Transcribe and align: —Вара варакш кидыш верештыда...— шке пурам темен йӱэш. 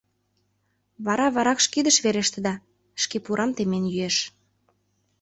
—Вара 1.05 1.27
варакш 1.35 1.65
кидыш 1.73 1.97
верештыда...— 2.05 2.53
шке 3.01 3.17
пурам 3.25 3.51
темен 3.55 3.83
йӱэш. 3.93 4.17